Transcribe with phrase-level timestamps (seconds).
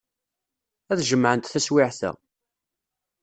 [0.91, 2.11] Ad jemɛent taswiɛt-a.